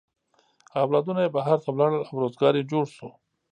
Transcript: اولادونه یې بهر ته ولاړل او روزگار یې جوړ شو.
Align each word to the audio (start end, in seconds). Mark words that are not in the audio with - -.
اولادونه 0.83 1.19
یې 1.25 1.33
بهر 1.35 1.57
ته 1.63 1.69
ولاړل 1.71 2.01
او 2.09 2.15
روزگار 2.23 2.53
یې 2.59 2.63
جوړ 2.71 2.85
شو. 2.95 3.09